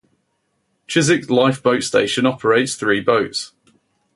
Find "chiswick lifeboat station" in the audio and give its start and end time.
0.87-2.25